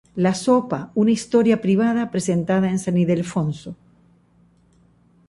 La 0.25 0.29
sopa 0.37 0.79
una 1.01 1.11
historia 1.13 1.57
privada, 1.65 2.07
presentada 2.15 2.71
en 2.71 2.79
San 2.85 2.97
Ildefonso. 3.03 3.75